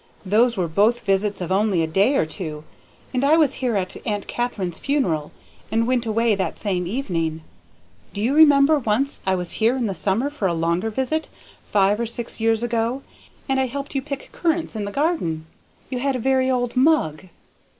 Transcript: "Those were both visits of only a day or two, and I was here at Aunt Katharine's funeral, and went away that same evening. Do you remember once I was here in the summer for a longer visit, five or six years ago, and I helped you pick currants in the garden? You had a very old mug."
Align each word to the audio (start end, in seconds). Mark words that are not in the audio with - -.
"Those 0.25 0.57
were 0.57 0.67
both 0.67 1.01
visits 1.01 1.41
of 1.41 1.51
only 1.51 1.83
a 1.83 1.87
day 1.87 2.15
or 2.15 2.25
two, 2.25 2.63
and 3.13 3.23
I 3.23 3.37
was 3.37 3.53
here 3.61 3.75
at 3.75 3.95
Aunt 4.03 4.25
Katharine's 4.25 4.79
funeral, 4.79 5.31
and 5.71 5.85
went 5.85 6.07
away 6.07 6.33
that 6.33 6.57
same 6.57 6.87
evening. 6.87 7.43
Do 8.11 8.19
you 8.19 8.33
remember 8.33 8.79
once 8.79 9.21
I 9.27 9.35
was 9.35 9.51
here 9.61 9.77
in 9.77 9.85
the 9.85 9.93
summer 9.93 10.31
for 10.31 10.47
a 10.47 10.55
longer 10.55 10.89
visit, 10.89 11.27
five 11.67 11.99
or 11.99 12.07
six 12.07 12.39
years 12.41 12.63
ago, 12.63 13.03
and 13.47 13.59
I 13.59 13.67
helped 13.67 13.93
you 13.93 14.01
pick 14.01 14.31
currants 14.31 14.75
in 14.75 14.85
the 14.85 14.91
garden? 14.91 15.45
You 15.91 15.99
had 15.99 16.15
a 16.15 16.19
very 16.19 16.49
old 16.49 16.75
mug." 16.75 17.25